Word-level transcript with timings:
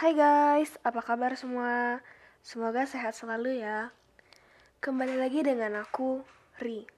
Hai 0.00 0.16
guys, 0.16 0.80
apa 0.80 1.04
kabar 1.04 1.36
semua? 1.36 2.00
Semoga 2.40 2.88
sehat 2.88 3.12
selalu 3.12 3.60
ya. 3.60 3.92
Kembali 4.80 5.12
lagi 5.12 5.44
dengan 5.44 5.76
aku, 5.76 6.24
Ri. 6.56 6.88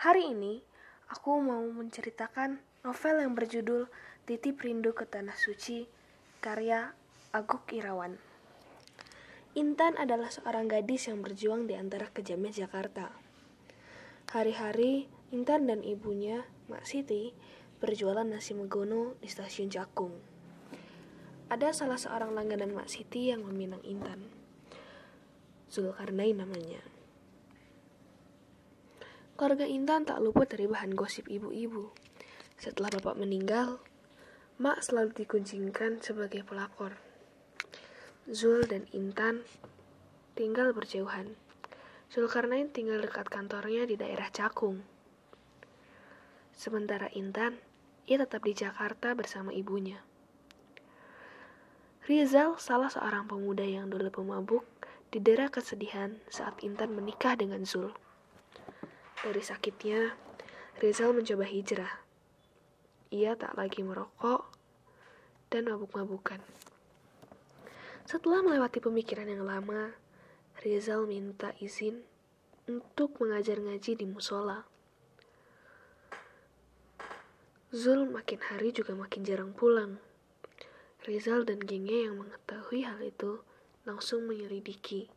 Hari 0.00 0.32
ini, 0.32 0.64
aku 1.12 1.36
mau 1.44 1.60
menceritakan 1.60 2.64
novel 2.80 3.20
yang 3.20 3.36
berjudul 3.36 3.92
Titip 4.24 4.56
Rindu 4.56 4.96
ke 4.96 5.04
Tanah 5.04 5.36
Suci, 5.36 5.84
karya 6.40 6.96
Aguk 7.36 7.68
Irawan. 7.76 8.16
Intan 9.52 9.92
adalah 10.00 10.32
seorang 10.32 10.64
gadis 10.64 11.12
yang 11.12 11.20
berjuang 11.20 11.68
di 11.68 11.76
antara 11.76 12.08
kejamnya 12.08 12.64
Jakarta. 12.64 13.12
Hari-hari, 14.32 15.12
Intan 15.28 15.68
dan 15.68 15.84
ibunya, 15.84 16.48
Mak 16.72 16.88
Siti, 16.88 17.36
berjualan 17.84 18.24
nasi 18.24 18.56
megono 18.56 19.12
di 19.20 19.28
stasiun 19.28 19.68
Jakung. 19.68 20.33
Ada 21.54 21.70
salah 21.70 21.94
seorang 21.94 22.34
langganan 22.34 22.74
Mak 22.74 22.90
Siti 22.90 23.30
yang 23.30 23.46
meminang 23.46 23.78
Intan. 23.86 24.26
Zulkarnain 25.70 26.34
namanya. 26.34 26.82
Keluarga 29.38 29.62
Intan 29.62 30.02
tak 30.02 30.18
luput 30.18 30.50
dari 30.50 30.66
bahan 30.66 30.98
gosip 30.98 31.30
ibu-ibu. 31.30 31.94
Setelah 32.58 32.90
bapak 32.98 33.22
meninggal, 33.22 33.78
Mak 34.58 34.82
selalu 34.82 35.14
dikuncingkan 35.14 36.02
sebagai 36.02 36.42
pelakor. 36.42 36.98
Zul 38.26 38.66
dan 38.66 38.90
Intan 38.90 39.46
tinggal 40.34 40.74
berjauhan. 40.74 41.38
Zulkarnain 42.10 42.74
tinggal 42.74 42.98
dekat 42.98 43.30
kantornya 43.30 43.86
di 43.86 43.94
daerah 43.94 44.26
Cakung. 44.34 44.82
Sementara 46.50 47.06
Intan, 47.14 47.62
ia 48.10 48.18
tetap 48.18 48.42
di 48.42 48.58
Jakarta 48.58 49.14
bersama 49.14 49.54
ibunya. 49.54 50.02
Rizal, 52.04 52.60
salah 52.60 52.92
seorang 52.92 53.24
pemuda 53.24 53.64
yang 53.64 53.88
dulu 53.88 54.12
pemabuk, 54.12 54.68
didera 55.08 55.48
kesedihan 55.48 56.20
saat 56.28 56.60
Intan 56.60 56.92
menikah 56.92 57.32
dengan 57.32 57.64
Zul. 57.64 57.96
Dari 59.24 59.40
sakitnya, 59.40 60.12
Rizal 60.84 61.16
mencoba 61.16 61.48
hijrah. 61.48 62.04
Ia 63.08 63.40
tak 63.40 63.56
lagi 63.56 63.80
merokok 63.80 64.44
dan 65.48 65.64
mabuk-mabukan. 65.64 66.44
Setelah 68.04 68.44
melewati 68.44 68.84
pemikiran 68.84 69.24
yang 69.24 69.48
lama, 69.48 69.96
Rizal 70.60 71.08
minta 71.08 71.56
izin 71.56 72.04
untuk 72.68 73.16
mengajar 73.16 73.64
ngaji 73.64 73.96
di 73.96 74.04
musola. 74.04 74.68
Zul 77.72 78.04
makin 78.12 78.44
hari 78.44 78.76
juga 78.76 78.92
makin 78.92 79.24
jarang 79.24 79.56
pulang. 79.56 79.96
Rizal 81.04 81.44
dan 81.44 81.60
gengnya 81.60 82.08
yang 82.08 82.24
mengetahui 82.24 82.88
hal 82.88 82.96
itu 83.04 83.44
langsung 83.84 84.24
menyelidiki. 84.24 85.12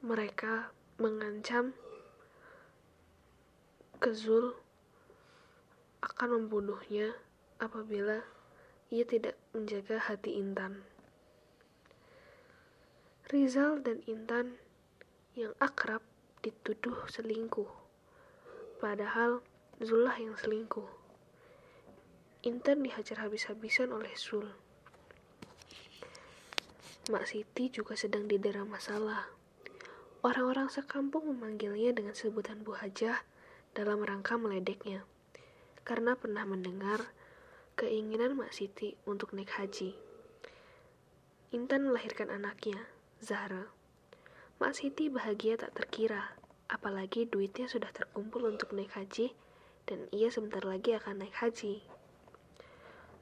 Mereka 0.00 0.72
mengancam 0.96 1.76
ke 4.00 4.16
Zul 4.16 4.56
akan 6.00 6.40
membunuhnya 6.40 7.12
apabila 7.60 8.24
ia 8.88 9.04
tidak 9.04 9.36
menjaga 9.52 10.00
hati 10.00 10.40
Intan. 10.40 10.80
Rizal 13.28 13.84
dan 13.84 14.00
Intan 14.08 14.56
yang 15.36 15.52
akrab 15.60 16.00
dituduh 16.40 17.04
selingkuh, 17.12 17.68
padahal 18.80 19.44
Zullah 19.84 20.16
yang 20.16 20.32
selingkuh. 20.40 21.03
Intan 22.44 22.84
dihajar 22.84 23.24
habis-habisan 23.24 23.88
oleh 23.88 24.12
Sul. 24.20 24.44
Mak 27.08 27.24
Siti 27.24 27.72
juga 27.72 27.96
sedang 27.96 28.28
didera 28.28 28.68
masalah. 28.68 29.32
Orang-orang 30.20 30.68
sekampung 30.68 31.24
memanggilnya 31.24 31.96
dengan 31.96 32.12
sebutan 32.12 32.60
Bu 32.60 32.76
Hajah 32.76 33.16
dalam 33.72 34.04
rangka 34.04 34.36
meledeknya. 34.36 35.08
Karena 35.88 36.20
pernah 36.20 36.44
mendengar 36.44 37.16
keinginan 37.80 38.36
Mak 38.36 38.52
Siti 38.52 38.92
untuk 39.08 39.32
naik 39.32 39.48
haji. 39.56 39.96
Intan 41.56 41.88
melahirkan 41.88 42.28
anaknya, 42.28 42.76
Zahra. 43.24 43.72
Mak 44.60 44.76
Siti 44.76 45.08
bahagia 45.08 45.56
tak 45.56 45.72
terkira, 45.72 46.36
apalagi 46.68 47.24
duitnya 47.24 47.72
sudah 47.72 47.88
terkumpul 47.88 48.44
untuk 48.44 48.76
naik 48.76 48.92
haji 48.92 49.32
dan 49.88 50.12
ia 50.12 50.28
sebentar 50.28 50.60
lagi 50.60 50.92
akan 50.92 51.24
naik 51.24 51.40
haji. 51.40 52.03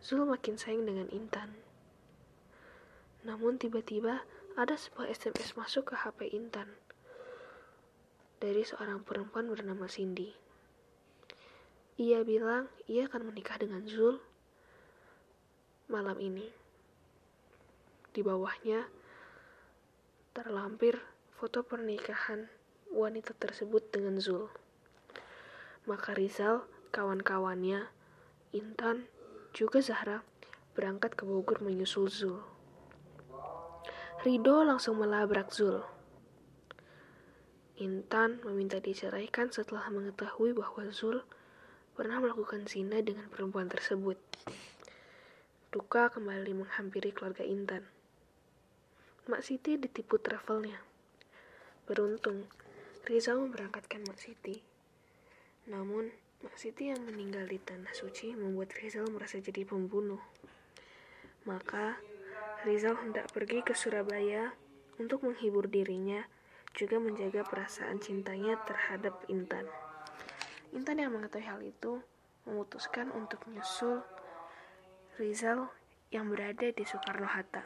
Zul 0.02 0.26
makin 0.26 0.58
sayang 0.58 0.82
dengan 0.82 1.06
Intan. 1.14 1.54
Namun 3.22 3.54
tiba-tiba 3.54 4.26
ada 4.58 4.74
sebuah 4.74 5.06
SMS 5.06 5.54
masuk 5.54 5.94
ke 5.94 5.94
HP 5.94 6.26
Intan 6.34 6.66
dari 8.42 8.66
seorang 8.66 9.06
perempuan 9.06 9.46
bernama 9.46 9.86
Cindy. 9.86 10.34
Ia 12.02 12.26
bilang 12.26 12.66
ia 12.90 13.06
akan 13.06 13.30
menikah 13.30 13.62
dengan 13.62 13.86
Zul 13.86 14.18
malam 15.86 16.18
ini. 16.18 16.50
Di 18.10 18.26
bawahnya 18.26 18.90
terlampir 20.34 20.98
foto 21.38 21.62
pernikahan 21.62 22.50
wanita 22.90 23.38
tersebut 23.38 23.94
dengan 23.94 24.18
Zul. 24.18 24.50
Maka 25.86 26.10
Rizal, 26.18 26.66
kawan-kawannya, 26.90 27.86
Intan, 28.50 29.06
juga 29.52 29.84
Zahra 29.84 30.24
berangkat 30.72 31.12
ke 31.12 31.28
Bogor 31.28 31.60
menyusul 31.60 32.08
Zul. 32.08 32.40
Rido 34.24 34.64
langsung 34.64 34.96
melabrak 34.96 35.52
Zul. 35.52 35.84
Intan 37.76 38.40
meminta 38.48 38.80
diceraikan 38.80 39.52
setelah 39.52 39.92
mengetahui 39.92 40.56
bahwa 40.56 40.88
Zul 40.88 41.20
pernah 41.92 42.16
melakukan 42.24 42.64
zina 42.64 43.04
dengan 43.04 43.28
perempuan 43.28 43.68
tersebut. 43.68 44.16
Duka 45.68 46.08
kembali 46.08 46.64
menghampiri 46.64 47.12
keluarga 47.12 47.44
Intan. 47.44 47.84
Mak 49.28 49.44
Siti 49.44 49.76
ditipu 49.76 50.16
travelnya. 50.16 50.80
Beruntung, 51.84 52.48
Rizal 53.04 53.42
memberangkatkan 53.42 54.06
Mak 54.08 54.18
Siti. 54.20 54.64
Namun, 55.68 56.08
Mak 56.42 56.58
Siti 56.58 56.90
yang 56.90 56.98
meninggal 57.06 57.46
di 57.46 57.62
tanah 57.62 57.94
suci 57.94 58.34
membuat 58.34 58.74
Rizal 58.82 59.06
merasa 59.14 59.38
jadi 59.38 59.62
pembunuh. 59.62 60.18
Maka, 61.46 62.02
Rizal 62.66 62.98
hendak 62.98 63.30
pergi 63.30 63.62
ke 63.62 63.78
Surabaya 63.78 64.50
untuk 64.98 65.22
menghibur 65.22 65.70
dirinya, 65.70 66.26
juga 66.74 66.98
menjaga 66.98 67.46
perasaan 67.46 68.02
cintanya 68.02 68.58
terhadap 68.66 69.22
Intan. 69.30 69.70
Intan 70.74 70.98
yang 70.98 71.14
mengetahui 71.14 71.46
hal 71.46 71.62
itu 71.62 72.02
memutuskan 72.42 73.14
untuk 73.14 73.38
menyusul 73.46 74.02
Rizal 75.22 75.70
yang 76.10 76.26
berada 76.26 76.74
di 76.74 76.82
Soekarno-Hatta. 76.82 77.62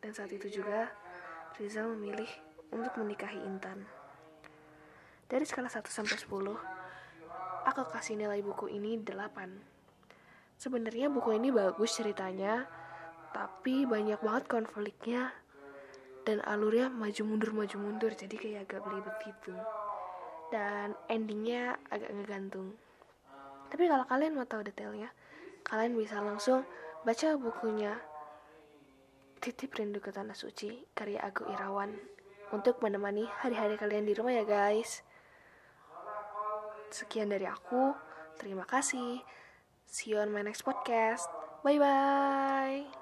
Dan 0.00 0.16
saat 0.16 0.32
itu 0.32 0.48
juga, 0.48 0.88
Rizal 1.60 1.92
memilih 1.92 2.32
untuk 2.72 2.96
menikahi 2.96 3.36
Intan. 3.44 3.99
Dari 5.30 5.46
skala 5.46 5.70
1 5.70 5.86
sampai 5.86 6.18
10, 6.18 6.26
aku 7.70 7.82
kasih 7.86 8.18
nilai 8.18 8.42
buku 8.42 8.66
ini 8.66 8.98
8. 8.98 10.58
Sebenarnya 10.58 11.06
buku 11.06 11.38
ini 11.38 11.54
bagus 11.54 11.94
ceritanya, 11.94 12.66
tapi 13.30 13.86
banyak 13.86 14.18
banget 14.18 14.50
konfliknya 14.50 15.30
dan 16.26 16.42
alurnya 16.42 16.90
maju 16.90 17.22
mundur 17.22 17.54
maju 17.54 17.76
mundur 17.78 18.10
jadi 18.10 18.34
kayak 18.34 18.60
agak 18.66 18.82
belibet 18.82 19.16
gitu. 19.22 19.54
Dan 20.50 20.98
endingnya 21.06 21.78
agak 21.94 22.10
ngegantung. 22.10 22.74
Tapi 23.70 23.86
kalau 23.86 24.02
kalian 24.10 24.34
mau 24.34 24.50
tahu 24.50 24.66
detailnya 24.66 25.14
kalian 25.62 25.94
bisa 25.94 26.18
langsung 26.18 26.66
baca 27.06 27.38
bukunya 27.38 27.94
Titip 29.40 29.72
Rindu 29.72 30.02
ke 30.02 30.10
Tanah 30.10 30.34
Suci 30.34 30.90
karya 30.92 31.22
Agu 31.22 31.46
Irawan 31.48 31.94
untuk 32.50 32.82
menemani 32.82 33.24
hari-hari 33.40 33.78
kalian 33.78 34.04
di 34.04 34.12
rumah 34.12 34.34
ya 34.34 34.42
guys 34.42 35.06
Sekian 36.90 37.30
dari 37.30 37.46
aku. 37.46 37.94
Terima 38.36 38.66
kasih. 38.66 39.22
See 39.86 40.14
you 40.14 40.22
on 40.22 40.30
my 40.30 40.42
next 40.42 40.62
podcast. 40.62 41.26
Bye 41.62 41.78
bye. 41.78 43.00